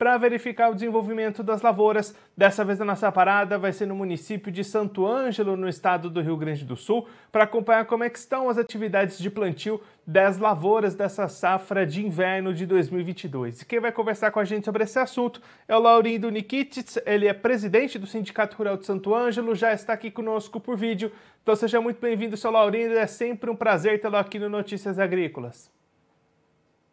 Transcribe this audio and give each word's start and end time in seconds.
para 0.00 0.16
verificar 0.16 0.70
o 0.70 0.74
desenvolvimento 0.74 1.42
das 1.42 1.60
lavouras. 1.60 2.14
Dessa 2.34 2.64
vez 2.64 2.80
a 2.80 2.86
nossa 2.86 3.12
parada 3.12 3.58
vai 3.58 3.70
ser 3.70 3.84
no 3.84 3.94
município 3.94 4.50
de 4.50 4.64
Santo 4.64 5.06
Ângelo, 5.06 5.58
no 5.58 5.68
estado 5.68 6.08
do 6.08 6.22
Rio 6.22 6.38
Grande 6.38 6.64
do 6.64 6.74
Sul, 6.74 7.06
para 7.30 7.44
acompanhar 7.44 7.84
como 7.84 8.02
é 8.02 8.08
que 8.08 8.18
estão 8.18 8.48
as 8.48 8.56
atividades 8.56 9.18
de 9.18 9.28
plantio 9.28 9.78
das 10.06 10.38
lavouras 10.38 10.94
dessa 10.94 11.28
safra 11.28 11.86
de 11.86 12.02
inverno 12.02 12.54
de 12.54 12.64
2022. 12.64 13.60
E 13.60 13.66
quem 13.66 13.78
vai 13.78 13.92
conversar 13.92 14.30
com 14.30 14.40
a 14.40 14.44
gente 14.44 14.64
sobre 14.64 14.84
esse 14.84 14.98
assunto 14.98 15.42
é 15.68 15.76
o 15.76 15.80
Laurindo 15.80 16.30
Nikitits, 16.30 16.98
ele 17.04 17.28
é 17.28 17.34
presidente 17.34 17.98
do 17.98 18.06
Sindicato 18.06 18.56
Rural 18.56 18.78
de 18.78 18.86
Santo 18.86 19.14
Ângelo, 19.14 19.54
já 19.54 19.74
está 19.74 19.92
aqui 19.92 20.10
conosco 20.10 20.58
por 20.58 20.78
vídeo. 20.78 21.12
Então 21.42 21.54
seja 21.54 21.78
muito 21.78 22.00
bem-vindo, 22.00 22.38
seu 22.38 22.50
Laurindo, 22.50 22.94
é 22.94 23.06
sempre 23.06 23.50
um 23.50 23.54
prazer 23.54 24.00
tê-lo 24.00 24.16
aqui 24.16 24.38
no 24.38 24.48
Notícias 24.48 24.98
Agrícolas. 24.98 25.70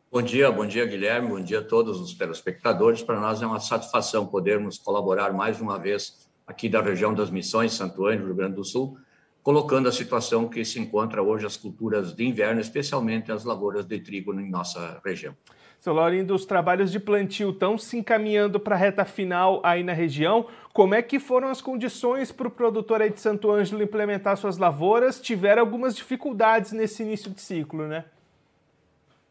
Bom 0.10 0.22
dia, 0.22 0.50
bom 0.50 0.66
dia, 0.66 0.86
Guilherme, 0.86 1.28
bom 1.28 1.42
dia 1.42 1.60
a 1.60 1.62
todos 1.62 2.00
os 2.00 2.14
telespectadores. 2.14 3.04
Para 3.04 3.20
nós 3.20 3.42
é 3.42 3.46
uma 3.46 3.60
satisfação 3.60 4.26
podermos 4.26 4.78
colaborar 4.78 5.34
mais 5.34 5.60
uma 5.60 5.78
vez 5.78 6.30
aqui 6.48 6.70
da 6.70 6.82
região 6.82 7.14
das 7.14 7.30
Missões, 7.30 7.74
Santo 7.74 8.06
Ângelo, 8.06 8.28
Rio 8.28 8.36
Grande 8.36 8.56
do 8.56 8.64
Sul, 8.64 8.98
colocando 9.44 9.90
a 9.90 9.92
situação 9.92 10.48
que 10.48 10.64
se 10.64 10.80
encontra 10.80 11.22
hoje 11.22 11.46
as 11.46 11.58
culturas 11.58 12.16
de 12.16 12.26
inverno, 12.26 12.62
especialmente 12.62 13.34
as 13.34 13.44
lavouras 13.44 13.86
de 13.86 14.00
trigo 14.00 14.34
em 14.40 14.50
nossa 14.50 15.02
região. 15.04 15.36
Seu 15.78 15.94
Laurindo, 15.94 16.34
os 16.34 16.46
trabalhos 16.46 16.90
de 16.90 17.02
plantio 17.02 17.50
estão 17.50 17.78
se 17.78 17.98
encaminhando 17.98 18.62
para 18.62 18.76
a 18.76 18.80
reta 18.80 19.04
final 19.04 19.60
aí 19.62 19.84
na 19.84 19.94
região. 19.94 20.48
Como 20.72 20.96
é 20.96 21.02
que 21.02 21.20
foram 21.20 21.50
as 21.50 21.62
condições 21.62 22.32
para 22.32 22.48
o 22.48 22.52
produtor 22.52 23.02
aí 23.02 23.10
de 23.10 23.20
Santo 23.20 23.52
Ângelo 23.52 23.84
implementar 23.84 24.38
suas 24.38 24.58
lavouras? 24.58 25.20
Tiveram 25.20 25.62
algumas 25.62 25.94
dificuldades 25.94 26.72
nesse 26.72 27.04
início 27.04 27.30
de 27.30 27.42
ciclo, 27.42 27.86
né? 27.88 28.06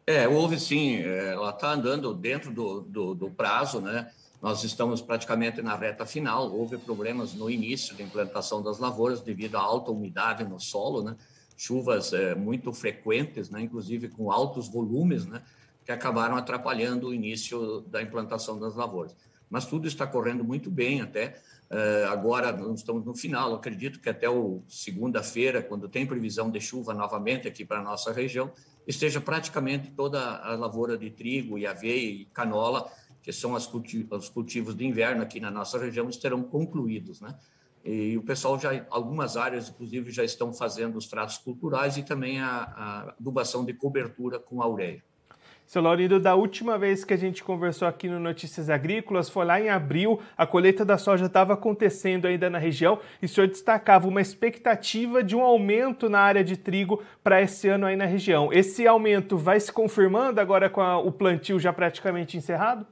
É, 0.09 0.25
houve 0.25 0.57
sim, 0.57 0.95
é, 0.95 1.33
ela 1.33 1.49
está 1.49 1.73
andando 1.73 2.13
dentro 2.13 2.49
do, 2.49 2.79
do, 2.79 3.13
do, 3.13 3.29
prazo, 3.29 3.81
né? 3.81 4.09
Nós 4.41 4.63
estamos 4.63 5.01
praticamente 5.01 5.61
na 5.61 5.75
reta 5.75 6.05
final. 6.05 6.49
Houve 6.49 6.77
problemas 6.77 7.33
no 7.33 7.49
início 7.49 7.93
da 7.93 8.03
implantação 8.05 8.63
das 8.63 8.79
lavouras 8.79 9.19
devido 9.19 9.55
à 9.55 9.59
alta 9.59 9.91
umidade 9.91 10.45
no 10.45 10.61
solo, 10.61 11.03
né? 11.03 11.17
Chuvas 11.57 12.13
é, 12.13 12.33
muito 12.33 12.71
frequentes, 12.71 13.49
né? 13.49 13.59
Inclusive 13.59 14.07
com 14.07 14.31
altos 14.31 14.69
volumes, 14.69 15.25
né? 15.25 15.41
Que 15.83 15.91
acabaram 15.91 16.37
atrapalhando 16.37 17.09
o 17.09 17.13
início 17.13 17.81
da 17.81 18.01
implantação 18.01 18.57
das 18.57 18.75
lavouras. 18.75 19.13
Mas 19.49 19.65
tudo 19.65 19.89
está 19.89 20.07
correndo 20.07 20.41
muito 20.41 20.71
bem 20.71 21.01
até. 21.01 21.37
É, 21.69 22.05
agora 22.05 22.53
nós 22.53 22.79
estamos 22.79 23.03
no 23.03 23.13
final. 23.13 23.53
acredito 23.53 23.99
que 23.99 24.07
até 24.07 24.27
segunda-feira, 24.69 25.61
quando 25.61 25.89
tem 25.89 26.07
previsão 26.07 26.49
de 26.49 26.61
chuva 26.61 26.93
novamente 26.93 27.45
aqui 27.45 27.65
para 27.65 27.79
a 27.79 27.83
nossa 27.83 28.13
região, 28.13 28.53
esteja 28.87 29.19
praticamente 29.19 29.91
toda 29.91 30.37
a 30.37 30.55
lavoura 30.55 30.97
de 30.97 31.11
trigo 31.11 31.57
e 31.57 31.67
aveia 31.67 32.21
e 32.21 32.25
canola, 32.25 32.89
que 33.21 33.33
são 33.33 33.53
os 33.53 34.29
cultivos 34.29 34.75
de 34.75 34.85
inverno 34.85 35.21
aqui 35.21 35.39
na 35.39 35.51
nossa 35.51 35.77
região, 35.77 36.09
estarão 36.09 36.41
concluídos, 36.41 37.19
né? 37.19 37.37
E 37.83 38.17
o 38.17 38.23
pessoal 38.23 38.59
já, 38.59 38.85
algumas 38.89 39.37
áreas, 39.37 39.69
inclusive, 39.69 40.11
já 40.11 40.23
estão 40.23 40.53
fazendo 40.53 40.97
os 40.97 41.07
tratos 41.07 41.37
culturais 41.37 41.95
e 41.97 42.03
também 42.03 42.39
a, 42.41 42.49
a 42.49 43.15
adubação 43.17 43.63
de 43.63 43.73
cobertura 43.73 44.39
com 44.39 44.61
a 44.61 44.67
ureia. 44.67 45.03
Seu 45.67 45.81
Laurindo, 45.81 46.17
da 46.17 46.33
última 46.33 46.77
vez 46.77 47.03
que 47.03 47.13
a 47.13 47.17
gente 47.17 47.43
conversou 47.43 47.89
aqui 47.89 48.07
no 48.07 48.21
Notícias 48.21 48.69
Agrícolas, 48.69 49.29
foi 49.29 49.43
lá 49.43 49.59
em 49.59 49.67
abril, 49.67 50.21
a 50.37 50.47
colheita 50.47 50.85
da 50.85 50.97
soja 50.97 51.25
estava 51.25 51.55
acontecendo 51.55 52.25
ainda 52.25 52.49
na 52.49 52.57
região 52.57 53.01
e 53.21 53.25
o 53.25 53.29
senhor 53.29 53.47
destacava 53.47 54.07
uma 54.07 54.21
expectativa 54.21 55.21
de 55.21 55.35
um 55.35 55.41
aumento 55.41 56.07
na 56.07 56.21
área 56.21 56.41
de 56.41 56.55
trigo 56.55 57.03
para 57.21 57.41
esse 57.41 57.67
ano 57.67 57.85
aí 57.85 57.97
na 57.97 58.05
região. 58.05 58.49
Esse 58.53 58.87
aumento 58.87 59.37
vai 59.37 59.59
se 59.59 59.69
confirmando 59.69 60.39
agora 60.39 60.69
com 60.69 60.79
a, 60.79 60.97
o 60.99 61.11
plantio 61.11 61.59
já 61.59 61.73
praticamente 61.73 62.37
encerrado? 62.37 62.87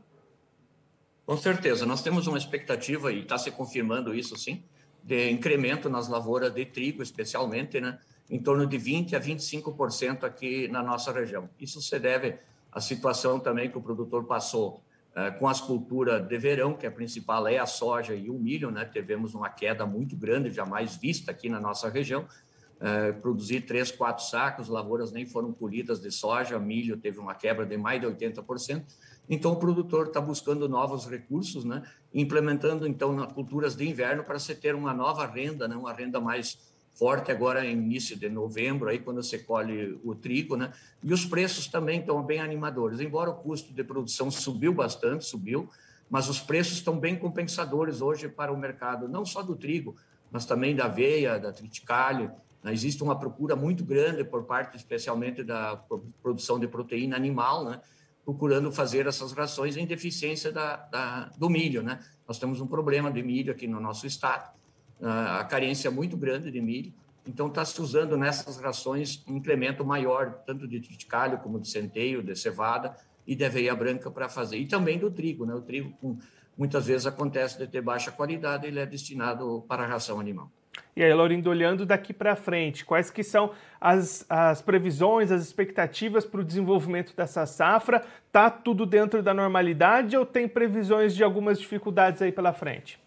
Com 1.25 1.37
certeza, 1.37 1.85
nós 1.85 2.03
temos 2.03 2.27
uma 2.27 2.37
expectativa, 2.37 3.09
e 3.09 3.21
está 3.21 3.37
se 3.37 3.51
confirmando 3.51 4.13
isso 4.13 4.35
sim, 4.37 4.61
de 5.01 5.31
incremento 5.31 5.89
nas 5.89 6.09
lavouras 6.09 6.53
de 6.53 6.65
trigo, 6.65 7.01
especialmente, 7.01 7.79
né, 7.79 7.97
em 8.29 8.37
torno 8.37 8.67
de 8.67 8.77
20% 8.77 9.13
a 9.13 9.21
25% 9.21 10.25
aqui 10.25 10.67
na 10.67 10.83
nossa 10.83 11.13
região. 11.13 11.49
Isso 11.57 11.81
se 11.81 11.97
deve 11.97 12.35
a 12.75 12.81
situação 12.81 13.39
também 13.39 13.71
que 13.71 13.77
o 13.77 13.81
produtor 13.81 14.25
passou 14.25 14.83
eh, 15.15 15.31
com 15.31 15.47
as 15.47 15.61
culturas 15.61 16.27
de 16.27 16.37
verão, 16.37 16.73
que 16.73 16.85
a 16.85 16.91
principal 16.91 17.47
é 17.47 17.57
a 17.57 17.65
soja 17.65 18.13
e 18.13 18.29
o 18.29 18.37
milho, 18.37 18.69
né? 18.69 18.83
Tivemos 18.83 19.33
uma 19.33 19.49
queda 19.49 19.85
muito 19.85 20.13
grande, 20.17 20.51
jamais 20.51 20.97
vista 20.97 21.31
aqui 21.31 21.47
na 21.47 21.57
nossa 21.57 21.89
região. 21.89 22.27
Uh, 22.75 23.21
produzir 23.21 23.61
três, 23.61 23.89
quatro 23.89 24.25
sacos, 24.25 24.67
lavouras 24.67 25.09
nem 25.09 25.25
foram 25.25 25.53
colhidas 25.53 26.01
de 26.01 26.11
soja, 26.11 26.59
milho 26.59 26.97
teve 26.97 27.17
uma 27.17 27.33
quebra 27.33 27.65
de 27.65 27.77
mais 27.77 28.01
de 28.01 28.07
80%. 28.07 28.83
Então, 29.29 29.53
o 29.53 29.55
produtor 29.55 30.07
está 30.07 30.19
buscando 30.19 30.67
novos 30.67 31.09
recursos, 31.09 31.63
né? 31.63 31.83
implementando, 32.13 32.85
então, 32.85 33.15
culturas 33.27 33.77
de 33.77 33.87
inverno 33.87 34.25
para 34.25 34.37
se 34.37 34.53
ter 34.53 34.75
uma 34.75 34.93
nova 34.93 35.25
renda, 35.25 35.69
né? 35.69 35.77
uma 35.77 35.93
renda 35.93 36.19
mais 36.19 36.74
forte 36.95 37.29
agora 37.29 37.65
início 37.65 38.17
de 38.17 38.29
novembro, 38.29 38.89
aí 38.89 38.99
quando 38.99 39.21
você 39.21 39.37
colhe 39.37 39.99
o 40.03 40.15
trigo, 40.15 40.55
né? 40.55 40.71
E 41.03 41.13
os 41.13 41.25
preços 41.25 41.67
também 41.67 41.99
estão 41.99 42.23
bem 42.23 42.39
animadores. 42.39 42.99
Embora 43.01 43.29
o 43.29 43.35
custo 43.35 43.73
de 43.73 43.83
produção 43.83 44.31
subiu 44.31 44.73
bastante, 44.73 45.25
subiu, 45.25 45.69
mas 46.09 46.29
os 46.29 46.39
preços 46.39 46.77
estão 46.77 46.97
bem 46.97 47.17
compensadores 47.17 48.01
hoje 48.01 48.29
para 48.29 48.51
o 48.51 48.57
mercado, 48.57 49.09
não 49.09 49.25
só 49.25 49.43
do 49.43 49.55
trigo, 49.55 49.95
mas 50.31 50.45
também 50.45 50.73
da 50.73 50.85
aveia, 50.85 51.37
da 51.37 51.51
triticale. 51.51 52.29
Né? 52.63 52.71
Existe 52.71 53.03
uma 53.03 53.19
procura 53.19 53.57
muito 53.57 53.83
grande 53.83 54.23
por 54.23 54.43
parte, 54.45 54.77
especialmente 54.77 55.43
da 55.43 55.75
produção 56.23 56.57
de 56.57 56.67
proteína 56.67 57.17
animal, 57.17 57.65
né? 57.65 57.81
procurando 58.23 58.71
fazer 58.71 59.05
essas 59.05 59.33
rações 59.33 59.75
em 59.75 59.85
deficiência 59.85 60.49
da, 60.49 60.77
da, 60.77 61.25
do 61.37 61.49
milho. 61.49 61.83
Né? 61.83 61.99
Nós 62.25 62.39
temos 62.39 62.61
um 62.61 62.67
problema 62.67 63.11
de 63.11 63.21
milho 63.21 63.51
aqui 63.51 63.67
no 63.67 63.81
nosso 63.81 64.07
estado 64.07 64.55
a 65.01 65.43
carência 65.43 65.91
muito 65.91 66.15
grande 66.15 66.51
de 66.51 66.61
milho, 66.61 66.93
então 67.27 67.47
está 67.47 67.65
se 67.65 67.81
usando 67.81 68.17
nessas 68.17 68.57
rações 68.57 69.23
um 69.27 69.37
incremento 69.37 69.83
maior, 69.83 70.41
tanto 70.45 70.67
de 70.67 70.79
triticalho 70.79 71.39
como 71.39 71.59
de 71.59 71.67
centeio, 71.67 72.21
de 72.21 72.35
cevada 72.35 72.95
e 73.25 73.35
de 73.35 73.43
aveia 73.43 73.75
branca 73.75 74.11
para 74.11 74.29
fazer, 74.29 74.57
e 74.57 74.67
também 74.67 74.99
do 74.99 75.09
trigo, 75.09 75.45
né? 75.45 75.53
O 75.55 75.61
trigo 75.61 75.91
com, 75.99 76.17
muitas 76.57 76.85
vezes 76.85 77.07
acontece 77.07 77.57
de 77.57 77.67
ter 77.67 77.81
baixa 77.81 78.11
qualidade, 78.11 78.67
ele 78.67 78.79
é 78.79 78.85
destinado 78.85 79.65
para 79.67 79.83
a 79.83 79.87
ração 79.87 80.19
animal. 80.19 80.51
E 80.95 81.03
aí, 81.03 81.13
Laurindo, 81.13 81.49
olhando 81.49 81.85
daqui 81.85 82.13
para 82.13 82.35
frente, 82.35 82.85
quais 82.85 83.09
que 83.09 83.23
são 83.23 83.51
as, 83.81 84.25
as 84.29 84.61
previsões, 84.61 85.31
as 85.31 85.41
expectativas 85.41 86.25
para 86.25 86.41
o 86.41 86.43
desenvolvimento 86.43 87.15
dessa 87.15 87.45
safra? 87.45 88.03
Tá 88.31 88.49
tudo 88.49 88.85
dentro 88.85 89.23
da 89.23 89.33
normalidade 89.33 90.15
ou 90.15 90.25
tem 90.25 90.47
previsões 90.47 91.15
de 91.15 91.23
algumas 91.23 91.59
dificuldades 91.59 92.21
aí 92.21 92.31
pela 92.31 92.53
frente? 92.53 92.99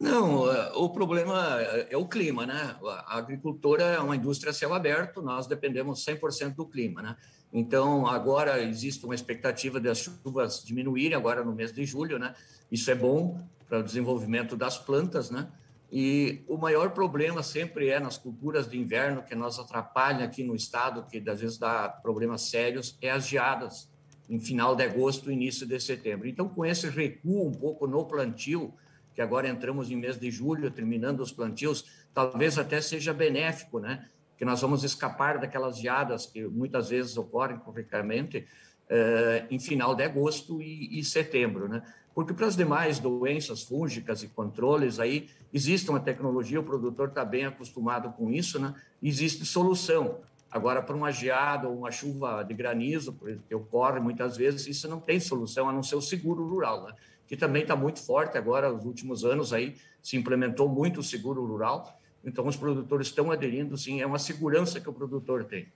Não, 0.00 0.50
é, 0.50 0.72
o 0.76 0.88
problema 0.88 1.60
é 1.90 1.94
o 1.94 2.08
clima, 2.08 2.46
né? 2.46 2.74
A 3.06 3.18
agricultura 3.18 3.84
é 3.84 3.98
uma 3.98 4.16
indústria 4.16 4.50
a 4.50 4.54
céu 4.54 4.72
aberto, 4.72 5.20
nós 5.20 5.46
dependemos 5.46 6.02
100% 6.06 6.54
do 6.54 6.64
clima, 6.64 7.02
né? 7.02 7.16
Então, 7.52 8.06
agora 8.06 8.62
existe 8.62 9.04
uma 9.04 9.14
expectativa 9.14 9.78
das 9.78 9.98
chuvas 9.98 10.64
diminuírem 10.64 11.14
agora 11.14 11.44
no 11.44 11.54
mês 11.54 11.70
de 11.70 11.84
julho, 11.84 12.18
né? 12.18 12.34
Isso 12.72 12.90
é 12.90 12.94
bom 12.94 13.38
para 13.68 13.80
o 13.80 13.82
desenvolvimento 13.82 14.56
das 14.56 14.78
plantas, 14.78 15.30
né? 15.30 15.48
E 15.92 16.42
o 16.48 16.56
maior 16.56 16.92
problema 16.92 17.42
sempre 17.42 17.90
é 17.90 18.00
nas 18.00 18.16
culturas 18.16 18.70
de 18.70 18.78
inverno, 18.78 19.22
que 19.22 19.34
nós 19.34 19.58
atrapalham 19.58 20.22
aqui 20.22 20.42
no 20.42 20.54
estado, 20.54 21.04
que 21.04 21.22
às 21.28 21.40
vezes 21.40 21.58
dá 21.58 21.90
problemas 21.90 22.42
sérios, 22.42 22.96
é 23.02 23.10
as 23.10 23.26
geadas 23.26 23.90
em 24.30 24.38
final 24.40 24.74
de 24.74 24.84
agosto, 24.84 25.30
início 25.30 25.66
de 25.66 25.78
setembro. 25.78 26.26
Então, 26.26 26.48
com 26.48 26.64
esse 26.64 26.88
recuo 26.88 27.48
um 27.48 27.52
pouco 27.52 27.86
no 27.86 28.06
plantio, 28.06 28.72
que 29.14 29.20
agora 29.20 29.48
entramos 29.48 29.90
em 29.90 29.96
mês 29.96 30.18
de 30.18 30.30
julho, 30.30 30.70
terminando 30.70 31.20
os 31.20 31.32
plantios, 31.32 31.84
talvez 32.14 32.58
até 32.58 32.80
seja 32.80 33.12
benéfico, 33.12 33.78
né? 33.78 34.08
Que 34.36 34.44
nós 34.44 34.60
vamos 34.60 34.84
escapar 34.84 35.38
daquelas 35.38 35.78
geadas 35.78 36.26
que 36.26 36.46
muitas 36.46 36.88
vezes 36.88 37.16
ocorrem 37.16 37.58
corretamente 37.58 38.46
eh, 38.88 39.44
em 39.50 39.58
final 39.58 39.94
de 39.94 40.02
agosto 40.02 40.60
e, 40.62 40.98
e 40.98 41.04
setembro, 41.04 41.68
né? 41.68 41.82
Porque 42.14 42.34
para 42.34 42.46
as 42.46 42.56
demais 42.56 42.98
doenças 42.98 43.62
fúngicas 43.62 44.22
e 44.22 44.28
controles 44.28 44.98
aí 44.98 45.28
existe 45.52 45.88
uma 45.90 46.00
tecnologia, 46.00 46.60
o 46.60 46.64
produtor 46.64 47.08
está 47.08 47.24
bem 47.24 47.46
acostumado 47.46 48.10
com 48.12 48.30
isso, 48.30 48.58
né? 48.58 48.74
Existe 49.02 49.44
solução. 49.44 50.20
Agora, 50.50 50.82
para 50.82 50.96
uma 50.96 51.12
geada 51.12 51.68
ou 51.68 51.78
uma 51.78 51.92
chuva 51.92 52.42
de 52.42 52.52
granizo, 52.52 53.16
que 53.46 53.54
ocorre 53.54 54.00
muitas 54.00 54.36
vezes, 54.36 54.66
isso 54.66 54.88
não 54.88 54.98
tem 54.98 55.20
solução, 55.20 55.68
a 55.68 55.72
não 55.72 55.82
ser 55.82 55.94
o 55.94 56.00
seguro 56.00 56.44
rural. 56.44 56.86
Né? 56.86 56.94
Que 57.30 57.36
também 57.36 57.62
está 57.62 57.76
muito 57.76 58.04
forte 58.04 58.36
agora, 58.36 58.72
nos 58.72 58.84
últimos 58.84 59.24
anos 59.24 59.52
aí 59.52 59.76
se 60.02 60.16
implementou 60.16 60.68
muito 60.68 60.98
o 60.98 61.02
seguro 61.02 61.46
rural, 61.46 61.96
então 62.24 62.44
os 62.44 62.56
produtores 62.56 63.06
estão 63.06 63.30
aderindo, 63.30 63.78
sim, 63.78 64.00
é 64.00 64.06
uma 64.06 64.18
segurança 64.18 64.80
que 64.80 64.90
o 64.90 64.92
produtor 64.92 65.44
tem. 65.44 65.68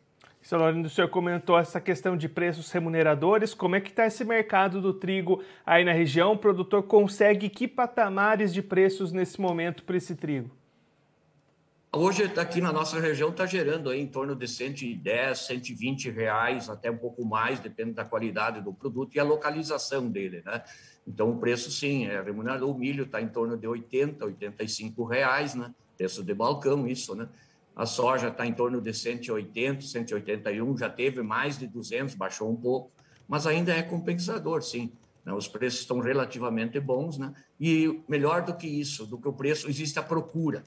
Seu 0.42 0.58
Laurindo, 0.58 0.88
o 0.88 0.90
senhor 0.90 1.08
comentou 1.08 1.56
essa 1.56 1.80
questão 1.80 2.16
de 2.16 2.28
preços 2.28 2.72
remuneradores. 2.72 3.54
Como 3.54 3.76
é 3.76 3.80
que 3.80 3.90
está 3.90 4.04
esse 4.04 4.24
mercado 4.24 4.80
do 4.80 4.92
trigo 4.92 5.42
aí 5.64 5.84
na 5.84 5.92
região? 5.92 6.32
O 6.32 6.38
produtor 6.38 6.82
consegue 6.82 7.48
que 7.48 7.68
patamares 7.68 8.52
de 8.52 8.60
preços 8.60 9.12
nesse 9.12 9.40
momento 9.40 9.84
para 9.84 9.96
esse 9.96 10.16
trigo? 10.16 10.50
Hoje, 11.96 12.24
aqui 12.24 12.60
na 12.60 12.72
nossa 12.72 12.98
região, 12.98 13.30
está 13.30 13.46
gerando 13.46 13.88
aí 13.88 14.00
em 14.00 14.06
torno 14.08 14.34
de 14.34 14.48
110, 14.48 15.38
120 15.38 16.10
reais, 16.10 16.68
até 16.68 16.90
um 16.90 16.96
pouco 16.96 17.24
mais, 17.24 17.60
depende 17.60 17.92
da 17.92 18.04
qualidade 18.04 18.60
do 18.60 18.74
produto 18.74 19.14
e 19.14 19.20
a 19.20 19.22
localização 19.22 20.10
dele, 20.10 20.42
né? 20.44 20.64
Então, 21.06 21.30
o 21.30 21.38
preço, 21.38 21.70
sim, 21.70 22.06
é 22.06 22.20
remunerado. 22.20 22.68
O 22.68 22.76
milho 22.76 23.04
está 23.04 23.22
em 23.22 23.28
torno 23.28 23.56
de 23.56 23.68
80, 23.68 24.24
85 24.24 25.04
reais, 25.04 25.54
né? 25.54 25.72
Preço 25.96 26.24
de 26.24 26.34
balcão, 26.34 26.84
isso, 26.88 27.14
né? 27.14 27.28
A 27.76 27.86
soja 27.86 28.26
está 28.26 28.44
em 28.44 28.52
torno 28.52 28.80
de 28.80 28.92
180, 28.92 29.82
181, 29.82 30.76
já 30.76 30.90
teve 30.90 31.22
mais 31.22 31.56
de 31.56 31.68
200, 31.68 32.16
baixou 32.16 32.50
um 32.50 32.56
pouco, 32.56 32.90
mas 33.28 33.46
ainda 33.46 33.72
é 33.72 33.82
compensador, 33.82 34.62
sim. 34.62 34.90
Né? 35.24 35.32
Os 35.32 35.46
preços 35.46 35.80
estão 35.80 36.00
relativamente 36.00 36.80
bons, 36.80 37.18
né? 37.18 37.32
E 37.60 38.02
melhor 38.08 38.42
do 38.42 38.52
que 38.52 38.66
isso, 38.66 39.06
do 39.06 39.16
que 39.16 39.28
o 39.28 39.32
preço, 39.32 39.70
existe 39.70 39.96
a 39.96 40.02
procura. 40.02 40.64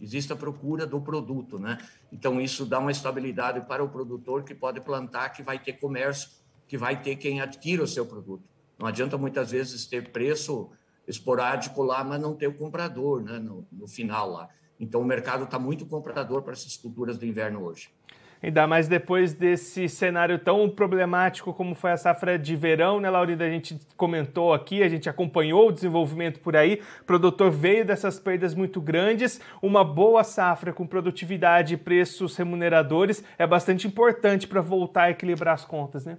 Existe 0.00 0.32
a 0.32 0.36
procura 0.36 0.86
do 0.86 1.00
produto, 1.00 1.58
né? 1.58 1.78
Então, 2.12 2.40
isso 2.40 2.64
dá 2.64 2.78
uma 2.78 2.90
estabilidade 2.90 3.60
para 3.66 3.82
o 3.82 3.88
produtor 3.88 4.44
que 4.44 4.54
pode 4.54 4.80
plantar, 4.80 5.30
que 5.30 5.42
vai 5.42 5.58
ter 5.58 5.74
comércio, 5.74 6.30
que 6.66 6.78
vai 6.78 7.00
ter 7.02 7.16
quem 7.16 7.40
adquira 7.40 7.82
o 7.82 7.86
seu 7.86 8.06
produto. 8.06 8.44
Não 8.78 8.86
adianta 8.86 9.18
muitas 9.18 9.50
vezes 9.50 9.86
ter 9.86 10.10
preço 10.12 10.70
esporádico 11.06 11.82
lá, 11.82 12.04
mas 12.04 12.20
não 12.20 12.34
ter 12.34 12.46
o 12.46 12.54
comprador 12.54 13.22
né? 13.22 13.38
no, 13.38 13.66
no 13.72 13.88
final 13.88 14.30
lá. 14.30 14.48
Então, 14.78 15.00
o 15.00 15.04
mercado 15.04 15.44
está 15.44 15.58
muito 15.58 15.84
comprador 15.84 16.42
para 16.42 16.52
essas 16.52 16.76
culturas 16.76 17.18
do 17.18 17.26
inverno 17.26 17.64
hoje. 17.64 17.90
Ainda 18.42 18.66
mais 18.66 18.86
depois 18.86 19.32
desse 19.32 19.88
cenário 19.88 20.38
tão 20.38 20.70
problemático 20.70 21.52
como 21.52 21.74
foi 21.74 21.90
a 21.90 21.96
safra 21.96 22.38
de 22.38 22.54
verão, 22.54 23.00
né, 23.00 23.10
Laurinda? 23.10 23.44
A 23.44 23.50
gente 23.50 23.78
comentou 23.96 24.52
aqui, 24.52 24.82
a 24.82 24.88
gente 24.88 25.08
acompanhou 25.08 25.68
o 25.68 25.72
desenvolvimento 25.72 26.38
por 26.40 26.56
aí. 26.56 26.80
O 27.00 27.04
produtor 27.04 27.50
veio 27.50 27.84
dessas 27.84 28.18
perdas 28.18 28.54
muito 28.54 28.80
grandes. 28.80 29.40
Uma 29.60 29.84
boa 29.84 30.22
safra 30.22 30.72
com 30.72 30.86
produtividade 30.86 31.74
e 31.74 31.76
preços 31.76 32.36
remuneradores 32.36 33.24
é 33.36 33.46
bastante 33.46 33.86
importante 33.86 34.46
para 34.46 34.60
voltar 34.60 35.02
a 35.04 35.10
equilibrar 35.10 35.54
as 35.54 35.64
contas, 35.64 36.04
né? 36.04 36.18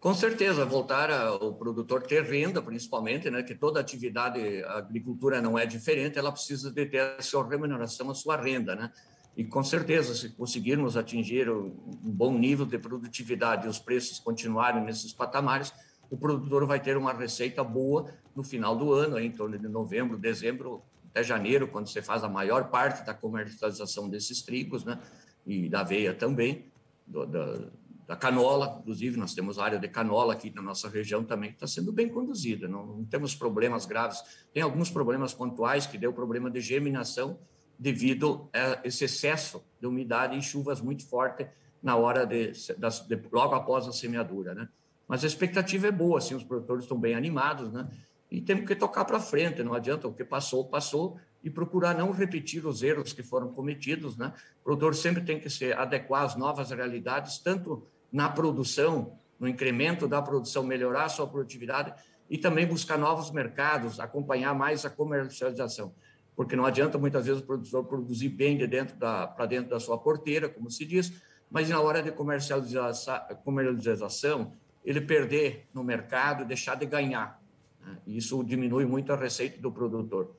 Com 0.00 0.12
certeza, 0.12 0.66
voltar 0.66 1.10
ao 1.10 1.54
produtor 1.54 2.02
ter 2.02 2.22
renda, 2.24 2.60
principalmente, 2.60 3.30
né, 3.30 3.42
que 3.42 3.54
toda 3.54 3.80
atividade, 3.80 4.62
a 4.64 4.76
agricultura 4.76 5.40
não 5.40 5.58
é 5.58 5.64
diferente, 5.64 6.18
ela 6.18 6.30
precisa 6.30 6.70
de 6.70 6.84
ter 6.84 7.00
a 7.18 7.22
sua 7.22 7.48
remuneração, 7.48 8.10
a 8.10 8.14
sua 8.14 8.36
renda, 8.36 8.76
né? 8.76 8.92
E 9.36 9.44
com 9.44 9.62
certeza, 9.64 10.14
se 10.14 10.28
conseguirmos 10.30 10.96
atingir 10.96 11.50
um 11.50 11.72
bom 12.02 12.38
nível 12.38 12.64
de 12.64 12.78
produtividade 12.78 13.66
e 13.66 13.68
os 13.68 13.78
preços 13.78 14.18
continuarem 14.18 14.84
nesses 14.84 15.12
patamares, 15.12 15.72
o 16.08 16.16
produtor 16.16 16.64
vai 16.66 16.78
ter 16.78 16.96
uma 16.96 17.12
receita 17.12 17.64
boa 17.64 18.10
no 18.36 18.44
final 18.44 18.76
do 18.76 18.92
ano, 18.92 19.18
em 19.18 19.30
torno 19.30 19.58
de 19.58 19.68
novembro, 19.68 20.16
dezembro, 20.16 20.82
até 21.10 21.22
janeiro, 21.22 21.68
quando 21.68 21.88
você 21.88 22.02
faz 22.02 22.22
a 22.22 22.28
maior 22.28 22.70
parte 22.70 23.04
da 23.04 23.14
comercialização 23.14 24.08
desses 24.08 24.42
trigos, 24.42 24.84
né? 24.84 25.00
E 25.46 25.68
da 25.68 25.80
aveia 25.80 26.14
também, 26.14 26.66
do, 27.06 27.26
da, 27.26 27.58
da 28.06 28.16
canola, 28.16 28.78
inclusive 28.80 29.16
nós 29.16 29.34
temos 29.34 29.58
área 29.58 29.78
de 29.78 29.88
canola 29.88 30.32
aqui 30.32 30.50
na 30.50 30.62
nossa 30.62 30.88
região 30.88 31.24
também 31.24 31.50
que 31.50 31.56
está 31.56 31.66
sendo 31.66 31.92
bem 31.92 32.08
conduzida, 32.08 32.68
não, 32.68 32.84
não, 32.86 33.04
temos 33.04 33.34
problemas 33.34 33.86
graves. 33.86 34.22
Tem 34.52 34.62
alguns 34.62 34.90
problemas 34.90 35.32
pontuais 35.32 35.86
que 35.86 35.98
deu 35.98 36.12
problema 36.12 36.50
de 36.50 36.60
germinação 36.60 37.38
devido 37.78 38.48
a 38.52 38.80
esse 38.84 39.04
excesso 39.04 39.62
de 39.80 39.86
umidade 39.86 40.36
e 40.36 40.42
chuvas 40.42 40.80
muito 40.80 41.06
fortes 41.06 41.46
na 41.82 41.96
hora 41.96 42.26
de, 42.26 42.52
de, 42.52 43.16
de 43.16 43.28
logo 43.30 43.54
após 43.54 43.86
a 43.86 43.92
semeadura, 43.92 44.54
né? 44.54 44.68
Mas 45.06 45.22
a 45.22 45.26
expectativa 45.26 45.86
é 45.86 45.90
boa, 45.90 46.18
assim, 46.18 46.34
os 46.34 46.44
produtores 46.44 46.84
estão 46.84 46.98
bem 46.98 47.14
animados, 47.14 47.70
né? 47.70 47.86
E 48.30 48.40
temos 48.40 48.66
que 48.66 48.74
tocar 48.74 49.04
para 49.04 49.20
frente, 49.20 49.62
não 49.62 49.74
adianta, 49.74 50.08
o 50.08 50.12
que 50.14 50.24
passou, 50.24 50.64
passou, 50.64 51.18
e 51.42 51.50
procurar 51.50 51.94
não 51.94 52.10
repetir 52.10 52.66
os 52.66 52.82
erros 52.82 53.12
que 53.12 53.22
foram 53.22 53.52
cometidos, 53.52 54.16
né? 54.16 54.32
O 54.60 54.64
produtor 54.64 54.94
sempre 54.94 55.22
tem 55.22 55.38
que 55.38 55.50
se 55.50 55.72
adequar 55.72 56.24
às 56.24 56.34
novas 56.34 56.70
realidades, 56.70 57.38
tanto 57.38 57.86
na 58.10 58.30
produção, 58.30 59.12
no 59.38 59.46
incremento 59.46 60.08
da 60.08 60.22
produção, 60.22 60.62
melhorar 60.62 61.04
a 61.04 61.08
sua 61.10 61.26
produtividade 61.26 61.92
e 62.30 62.38
também 62.38 62.66
buscar 62.66 62.96
novos 62.96 63.30
mercados, 63.30 64.00
acompanhar 64.00 64.54
mais 64.54 64.86
a 64.86 64.90
comercialização. 64.90 65.92
Porque 66.36 66.56
não 66.56 66.64
adianta 66.64 66.98
muitas 66.98 67.26
vezes 67.26 67.42
o 67.42 67.46
produtor 67.46 67.84
produzir 67.84 68.28
bem 68.28 68.56
de 68.56 68.66
dentro 68.66 68.96
da 68.96 69.26
para 69.26 69.46
dentro 69.46 69.70
da 69.70 69.80
sua 69.80 69.98
porteira, 69.98 70.48
como 70.48 70.70
se 70.70 70.84
diz, 70.84 71.22
mas 71.50 71.68
na 71.68 71.80
hora 71.80 72.02
de 72.02 72.10
comercialização, 72.10 73.20
comercialização 73.44 74.52
ele 74.84 75.00
perder 75.00 75.66
no 75.72 75.82
mercado, 75.82 76.44
deixar 76.44 76.74
de 76.74 76.86
ganhar. 76.86 77.40
Né? 77.80 77.96
Isso 78.06 78.42
diminui 78.44 78.84
muito 78.84 79.12
a 79.12 79.16
receita 79.16 79.60
do 79.60 79.70
produtor. 79.70 80.34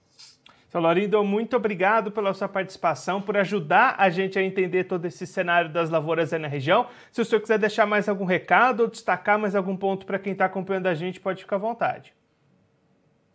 Lorindo, 0.73 1.23
muito 1.23 1.55
obrigado 1.55 2.11
pela 2.11 2.33
sua 2.33 2.49
participação, 2.49 3.21
por 3.21 3.37
ajudar 3.37 3.95
a 3.97 4.09
gente 4.09 4.37
a 4.37 4.43
entender 4.43 4.83
todo 4.83 5.05
esse 5.05 5.25
cenário 5.25 5.71
das 5.71 5.89
lavouras 5.89 6.33
aí 6.33 6.39
na 6.39 6.49
região. 6.49 6.87
Se 7.13 7.21
o 7.21 7.25
senhor 7.25 7.39
quiser 7.39 7.57
deixar 7.57 7.85
mais 7.85 8.09
algum 8.09 8.25
recado 8.25 8.81
ou 8.81 8.87
destacar 8.87 9.39
mais 9.39 9.55
algum 9.55 9.77
ponto 9.77 10.05
para 10.05 10.19
quem 10.19 10.33
está 10.33 10.45
acompanhando 10.45 10.87
a 10.87 10.93
gente, 10.93 11.19
pode 11.19 11.43
ficar 11.43 11.55
à 11.55 11.59
vontade. 11.59 12.13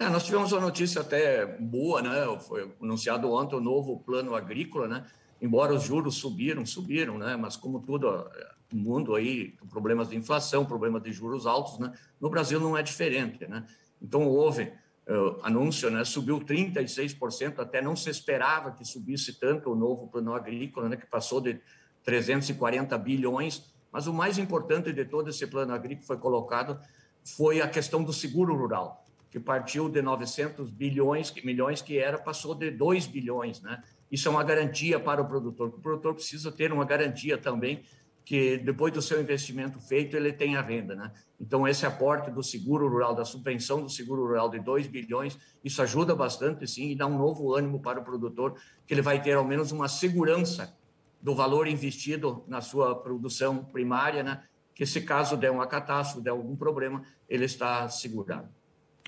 É, 0.00 0.08
nós 0.08 0.24
tivemos 0.24 0.50
uma 0.50 0.62
notícia 0.62 1.02
até 1.02 1.44
boa, 1.44 2.00
né? 2.00 2.10
Foi 2.40 2.74
anunciado 2.80 3.30
ontem 3.30 3.54
o 3.54 3.60
novo 3.60 4.00
plano 4.00 4.34
agrícola, 4.34 4.88
né? 4.88 5.06
Embora 5.42 5.74
os 5.74 5.82
juros 5.82 6.14
subiram, 6.14 6.64
subiram, 6.64 7.18
né? 7.18 7.36
Mas 7.36 7.54
como 7.54 7.80
tudo 7.80 8.26
no 8.72 8.80
mundo 8.80 9.14
aí, 9.14 9.54
problemas 9.68 10.08
de 10.08 10.16
inflação, 10.16 10.64
problemas 10.64 11.02
de 11.02 11.12
juros 11.12 11.46
altos, 11.46 11.78
né? 11.78 11.92
No 12.18 12.30
Brasil 12.30 12.58
não 12.58 12.78
é 12.78 12.82
diferente, 12.82 13.46
né? 13.46 13.66
Então 14.00 14.26
houve 14.26 14.72
uh, 15.06 15.38
anúncio, 15.42 15.90
né, 15.90 16.02
subiu 16.02 16.40
36%, 16.40 17.58
até 17.58 17.82
não 17.82 17.94
se 17.94 18.08
esperava 18.08 18.70
que 18.70 18.86
subisse 18.86 19.38
tanto 19.38 19.70
o 19.70 19.76
novo 19.76 20.08
plano 20.08 20.32
agrícola, 20.32 20.88
né, 20.88 20.96
que 20.96 21.06
passou 21.06 21.42
de 21.42 21.60
340 22.04 22.96
bilhões, 22.96 23.70
mas 23.92 24.06
o 24.06 24.14
mais 24.14 24.38
importante 24.38 24.94
de 24.94 25.04
todo 25.04 25.28
esse 25.28 25.46
plano 25.46 25.74
agrícola 25.74 26.06
foi 26.06 26.16
colocado 26.16 26.80
foi 27.22 27.60
a 27.60 27.68
questão 27.68 28.02
do 28.02 28.14
seguro 28.14 28.56
rural, 28.56 29.04
que 29.30 29.38
partiu 29.38 29.88
de 29.88 30.02
900 30.02 30.70
bilhões, 30.70 31.32
milhões 31.44 31.80
que 31.80 31.98
era, 31.98 32.18
passou 32.18 32.54
de 32.54 32.70
2 32.70 33.06
bilhões, 33.06 33.60
né? 33.60 33.82
Isso 34.10 34.26
é 34.26 34.30
uma 34.30 34.42
garantia 34.42 34.98
para 34.98 35.22
o 35.22 35.24
produtor, 35.24 35.68
o 35.68 35.80
produtor 35.80 36.14
precisa 36.14 36.50
ter 36.50 36.72
uma 36.72 36.84
garantia 36.84 37.38
também 37.38 37.84
que 38.24 38.58
depois 38.58 38.92
do 38.92 39.02
seu 39.02 39.20
investimento 39.20 39.80
feito, 39.80 40.16
ele 40.16 40.32
tem 40.32 40.54
a 40.56 40.62
renda. 40.62 40.94
Né? 40.94 41.10
Então, 41.40 41.66
esse 41.66 41.84
aporte 41.84 42.30
do 42.30 42.42
seguro 42.42 42.88
rural, 42.88 43.12
da 43.14 43.24
subvenção 43.24 43.82
do 43.82 43.88
seguro 43.88 44.22
rural 44.22 44.48
de 44.48 44.60
2 44.60 44.86
bilhões, 44.86 45.38
isso 45.64 45.82
ajuda 45.82 46.14
bastante, 46.14 46.64
sim, 46.66 46.90
e 46.90 46.94
dá 46.94 47.06
um 47.06 47.18
novo 47.18 47.54
ânimo 47.54 47.80
para 47.80 47.98
o 47.98 48.04
produtor, 48.04 48.54
que 48.86 48.94
ele 48.94 49.02
vai 49.02 49.20
ter 49.20 49.32
ao 49.32 49.44
menos 49.44 49.72
uma 49.72 49.88
segurança 49.88 50.76
do 51.20 51.34
valor 51.34 51.66
investido 51.66 52.44
na 52.46 52.60
sua 52.60 52.94
produção 52.94 53.64
primária, 53.64 54.22
né? 54.22 54.44
que 54.74 54.86
se 54.86 55.00
caso 55.00 55.36
der 55.36 55.50
uma 55.50 55.66
catástrofe, 55.66 56.22
der 56.22 56.30
algum 56.30 56.54
problema, 56.54 57.02
ele 57.28 57.44
está 57.44 57.88
segurado. 57.88 58.48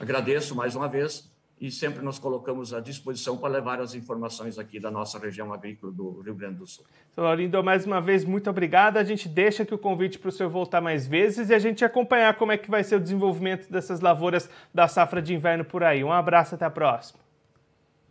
Agradeço 0.00 0.54
mais 0.54 0.74
uma 0.74 0.88
vez 0.88 1.30
e 1.60 1.70
sempre 1.70 2.04
nos 2.04 2.18
colocamos 2.18 2.74
à 2.74 2.80
disposição 2.80 3.36
para 3.36 3.48
levar 3.48 3.80
as 3.80 3.94
informações 3.94 4.58
aqui 4.58 4.80
da 4.80 4.90
nossa 4.90 5.16
região 5.16 5.52
agrícola 5.52 5.92
do 5.92 6.20
Rio 6.20 6.34
Grande 6.34 6.56
do 6.56 6.66
Sul. 6.66 6.84
Seu 7.14 7.22
Laurindo, 7.22 7.62
mais 7.62 7.86
uma 7.86 8.00
vez, 8.00 8.24
muito 8.24 8.50
obrigado. 8.50 8.96
A 8.96 9.04
gente 9.04 9.28
deixa 9.28 9.62
aqui 9.62 9.72
o 9.72 9.78
convite 9.78 10.18
para 10.18 10.28
o 10.28 10.32
senhor 10.32 10.50
voltar 10.50 10.80
mais 10.80 11.06
vezes 11.06 11.50
e 11.50 11.54
a 11.54 11.60
gente 11.60 11.84
acompanhar 11.84 12.34
como 12.34 12.50
é 12.50 12.58
que 12.58 12.68
vai 12.68 12.82
ser 12.82 12.96
o 12.96 13.00
desenvolvimento 13.00 13.70
dessas 13.70 14.00
lavouras 14.00 14.50
da 14.74 14.88
safra 14.88 15.22
de 15.22 15.34
inverno 15.34 15.64
por 15.64 15.84
aí. 15.84 16.02
Um 16.02 16.10
abraço, 16.10 16.56
até 16.56 16.64
a 16.64 16.70
próxima. 16.70 17.20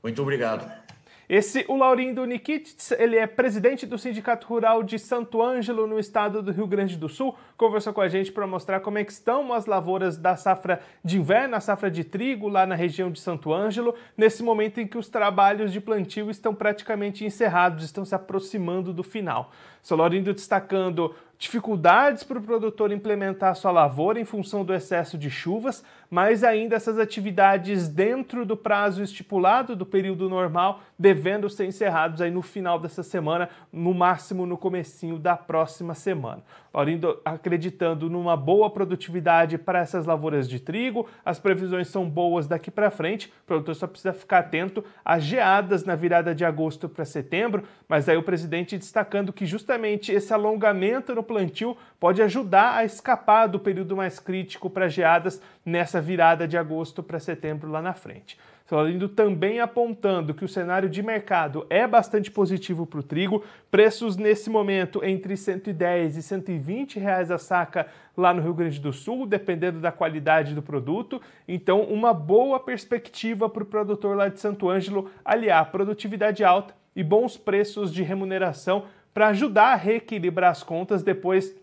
Muito 0.01 0.21
obrigado. 0.21 0.90
Esse, 1.33 1.63
o 1.69 1.77
Laurindo 1.77 2.25
Nikitz, 2.25 2.91
ele 2.91 3.15
é 3.15 3.25
presidente 3.25 3.85
do 3.85 3.97
Sindicato 3.97 4.45
Rural 4.47 4.83
de 4.83 5.00
Santo 5.00 5.41
Ângelo, 5.41 5.88
no 5.88 5.97
estado 5.97 6.43
do 6.43 6.51
Rio 6.51 6.67
Grande 6.67 6.97
do 6.97 7.07
Sul, 7.07 7.33
conversou 7.55 7.93
com 7.93 8.01
a 8.01 8.09
gente 8.09 8.33
para 8.33 8.45
mostrar 8.45 8.81
como 8.81 8.97
é 8.97 9.05
que 9.05 9.13
estão 9.13 9.53
as 9.53 9.65
lavouras 9.65 10.17
da 10.17 10.35
safra 10.35 10.81
de 11.01 11.17
inverno, 11.17 11.55
a 11.55 11.61
safra 11.61 11.89
de 11.89 12.03
trigo 12.03 12.50
lá 12.50 12.65
na 12.65 12.75
região 12.75 13.09
de 13.09 13.21
Santo 13.21 13.53
Ângelo, 13.53 13.95
nesse 14.17 14.43
momento 14.43 14.81
em 14.81 14.85
que 14.85 14.97
os 14.97 15.07
trabalhos 15.07 15.71
de 15.71 15.79
plantio 15.79 16.29
estão 16.29 16.53
praticamente 16.53 17.23
encerrados, 17.23 17.85
estão 17.85 18.03
se 18.03 18.13
aproximando 18.13 18.91
do 18.91 19.01
final. 19.01 19.53
Seu 19.81 19.95
Laurindo 19.95 20.33
destacando 20.33 21.15
dificuldades 21.41 22.24
para 22.24 22.38
o 22.38 22.41
produtor 22.41 22.91
implementar 22.91 23.55
sua 23.55 23.71
lavoura 23.71 24.19
em 24.19 24.24
função 24.24 24.63
do 24.63 24.75
excesso 24.75 25.17
de 25.17 25.31
chuvas, 25.31 25.83
mas 26.07 26.43
ainda 26.43 26.75
essas 26.75 27.00
atividades 27.00 27.88
dentro 27.88 28.45
do 28.45 28.55
prazo 28.55 29.01
estipulado 29.01 29.75
do 29.75 29.83
período 29.83 30.29
normal, 30.29 30.81
devendo 31.00 31.50
ser 31.50 31.65
encerrados 31.65 32.21
aí 32.21 32.29
no 32.29 32.43
final 32.43 32.77
dessa 32.77 33.01
semana, 33.01 33.50
no 33.74 33.91
máximo 33.91 34.45
no 34.45 34.55
comecinho 34.55 35.17
da 35.17 35.36
próxima 35.36 35.95
semana. 35.95 36.43
Laurindo 36.71 37.19
acreditando 37.25 38.07
numa 38.07 38.38
boa 38.38 38.69
produtividade 38.69 39.57
para 39.57 39.79
essas 39.79 40.05
lavouras 40.05 40.48
de 40.48 40.60
trigo, 40.60 41.07
as 41.25 41.39
previsões 41.39 41.88
são 41.88 42.07
boas 42.07 42.48
daqui 42.48 42.69
para 42.69 42.91
frente, 42.91 43.33
o 43.43 43.48
produtor 43.48 43.75
só 43.75 43.88
precisa 43.88 44.13
ficar 44.13 44.39
atento 44.39 44.83
às 45.03 45.24
geadas 45.24 45.83
na 45.86 45.95
virada 45.95 46.36
de 46.36 46.45
agosto 46.45 46.88
para 46.88 47.03
setembro, 47.03 47.63
mas 47.89 48.07
aí 48.07 48.15
o 48.15 48.24
presidente 48.24 48.77
destacando 48.77 49.33
que 49.33 49.45
justamente 49.45 50.12
esse 50.12 50.31
alongamento 50.33 51.15
no 51.15 51.24
plantio 51.31 51.77
pode 51.97 52.21
ajudar 52.21 52.75
a 52.75 52.83
escapar 52.83 53.47
do 53.47 53.57
período 53.57 53.95
mais 53.95 54.19
crítico 54.19 54.69
para 54.69 54.89
geadas 54.89 55.41
nessa 55.65 56.01
virada 56.01 56.45
de 56.45 56.57
agosto 56.57 57.01
para 57.01 57.19
setembro 57.19 57.71
lá 57.71 57.81
na 57.81 57.93
frente. 57.93 58.38
Florindo 58.65 59.07
também 59.09 59.59
apontando 59.59 60.33
que 60.33 60.45
o 60.45 60.47
cenário 60.47 60.89
de 60.89 61.01
mercado 61.01 61.65
é 61.69 61.88
bastante 61.88 62.29
positivo 62.29 62.85
para 62.85 63.00
o 63.00 63.03
trigo, 63.03 63.43
preços 63.69 64.17
nesse 64.17 64.50
momento 64.50 65.03
entre 65.03 65.35
110 65.35 66.17
e 66.17 66.21
120 66.21 67.00
reais 67.00 67.31
a 67.31 67.38
saca 67.38 67.88
lá 68.15 68.33
no 68.33 68.41
Rio 68.41 68.53
Grande 68.53 68.79
do 68.79 68.93
Sul, 68.93 69.25
dependendo 69.25 69.79
da 69.79 69.91
qualidade 69.91 70.53
do 70.53 70.61
produto. 70.61 71.21
Então, 71.47 71.81
uma 71.81 72.13
boa 72.13 72.59
perspectiva 72.59 73.50
para 73.50 73.63
o 73.63 73.65
produtor 73.65 74.15
lá 74.15 74.27
de 74.27 74.39
Santo 74.39 74.69
Ângelo 74.69 75.09
aliar 75.23 75.71
produtividade 75.71 76.43
alta 76.43 76.73
e 76.95 77.03
bons 77.03 77.38
preços 77.38 77.93
de 77.93 78.03
remuneração 78.03 78.85
para 79.13 79.27
ajudar 79.27 79.74
a 79.74 79.75
reequilibrar 79.75 80.51
as 80.51 80.63
contas 80.63 81.03
depois 81.03 81.56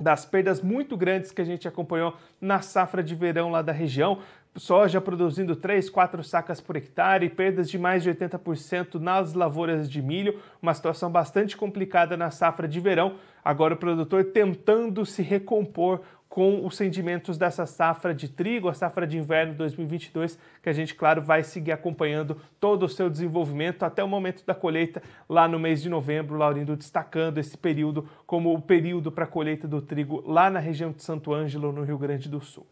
das 0.00 0.26
perdas 0.26 0.60
muito 0.60 0.96
grandes 0.96 1.32
que 1.32 1.40
a 1.40 1.44
gente 1.44 1.66
acompanhou 1.66 2.14
na 2.40 2.60
safra 2.60 3.02
de 3.02 3.14
verão 3.14 3.50
lá 3.50 3.62
da 3.62 3.72
região 3.72 4.20
soja 4.58 5.00
produzindo 5.00 5.54
3, 5.54 5.88
4 5.90 6.24
sacas 6.24 6.60
por 6.60 6.76
hectare, 6.76 7.28
perdas 7.28 7.68
de 7.68 7.78
mais 7.78 8.02
de 8.02 8.10
80% 8.10 8.94
nas 8.94 9.34
lavouras 9.34 9.88
de 9.88 10.00
milho, 10.00 10.40
uma 10.60 10.74
situação 10.74 11.10
bastante 11.10 11.56
complicada 11.56 12.16
na 12.16 12.30
safra 12.30 12.66
de 12.66 12.80
verão. 12.80 13.16
Agora 13.44 13.74
o 13.74 13.76
produtor 13.76 14.24
tentando 14.24 15.04
se 15.04 15.22
recompor 15.22 16.00
com 16.28 16.66
os 16.66 16.76
sentimentos 16.76 17.38
dessa 17.38 17.66
safra 17.66 18.14
de 18.14 18.28
trigo, 18.28 18.68
a 18.68 18.74
safra 18.74 19.06
de 19.06 19.16
inverno 19.16 19.54
2022, 19.54 20.38
que 20.62 20.68
a 20.68 20.72
gente, 20.72 20.94
claro, 20.94 21.22
vai 21.22 21.42
seguir 21.42 21.72
acompanhando 21.72 22.40
todo 22.60 22.84
o 22.84 22.88
seu 22.88 23.08
desenvolvimento 23.08 23.84
até 23.84 24.04
o 24.04 24.08
momento 24.08 24.44
da 24.44 24.54
colheita, 24.54 25.02
lá 25.28 25.48
no 25.48 25.58
mês 25.58 25.80
de 25.82 25.88
novembro, 25.88 26.36
Laurindo 26.36 26.76
destacando 26.76 27.38
esse 27.38 27.56
período 27.56 28.08
como 28.26 28.52
o 28.52 28.60
período 28.60 29.10
para 29.10 29.24
a 29.24 29.28
colheita 29.28 29.66
do 29.66 29.80
trigo 29.80 30.22
lá 30.26 30.50
na 30.50 30.58
região 30.58 30.92
de 30.92 31.02
Santo 31.02 31.32
Ângelo, 31.32 31.72
no 31.72 31.82
Rio 31.82 31.98
Grande 31.98 32.28
do 32.28 32.40
Sul. 32.40 32.66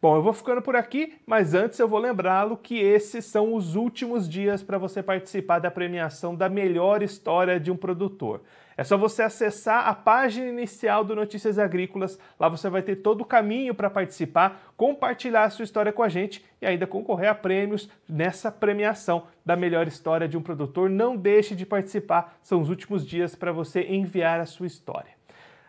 Bom, 0.00 0.16
eu 0.16 0.22
vou 0.22 0.34
ficando 0.34 0.60
por 0.60 0.76
aqui, 0.76 1.14
mas 1.26 1.54
antes 1.54 1.78
eu 1.78 1.88
vou 1.88 1.98
lembrá-lo 1.98 2.58
que 2.58 2.78
esses 2.78 3.24
são 3.24 3.54
os 3.54 3.74
últimos 3.74 4.28
dias 4.28 4.62
para 4.62 4.76
você 4.76 5.02
participar 5.02 5.60
da 5.60 5.70
premiação 5.70 6.34
da 6.34 6.46
melhor 6.46 7.02
história 7.02 7.58
de 7.58 7.70
um 7.70 7.76
produtor. 7.76 8.42
É 8.76 8.82
só 8.82 8.96
você 8.96 9.22
acessar 9.22 9.86
a 9.86 9.94
página 9.94 10.48
inicial 10.48 11.04
do 11.04 11.14
Notícias 11.14 11.58
Agrícolas, 11.58 12.18
lá 12.38 12.48
você 12.48 12.68
vai 12.68 12.82
ter 12.82 12.96
todo 12.96 13.20
o 13.20 13.24
caminho 13.24 13.74
para 13.74 13.88
participar, 13.88 14.72
compartilhar 14.76 15.44
a 15.44 15.50
sua 15.50 15.64
história 15.64 15.92
com 15.92 16.02
a 16.02 16.08
gente 16.08 16.44
e 16.60 16.66
ainda 16.66 16.86
concorrer 16.86 17.30
a 17.30 17.34
prêmios 17.34 17.88
nessa 18.08 18.50
premiação 18.50 19.26
da 19.46 19.54
melhor 19.54 19.86
história 19.86 20.28
de 20.28 20.36
um 20.36 20.42
produtor. 20.42 20.90
Não 20.90 21.16
deixe 21.16 21.54
de 21.54 21.64
participar, 21.64 22.36
são 22.42 22.60
os 22.60 22.68
últimos 22.68 23.06
dias 23.06 23.34
para 23.34 23.52
você 23.52 23.82
enviar 23.82 24.40
a 24.40 24.46
sua 24.46 24.66
história. 24.66 25.14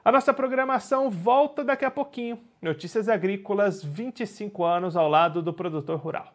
A 0.04 0.12
nossa 0.12 0.34
programação 0.34 1.10
volta 1.10 1.64
daqui 1.64 1.84
a 1.84 1.90
pouquinho. 1.90 2.40
Notícias 2.62 3.10
Agrícolas, 3.10 3.84
25 3.84 4.64
anos 4.64 4.96
ao 4.96 5.10
lado 5.10 5.42
do 5.42 5.52
produtor 5.52 5.98
rural. 5.98 6.35